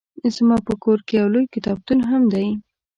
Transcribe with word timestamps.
زما 0.35 0.57
په 0.67 0.73
کور 0.83 0.99
کې 1.07 1.13
يو 1.21 1.27
لوی 1.33 1.45
کتابتون 1.55 1.99
هم 2.09 2.21
دی 2.33 2.47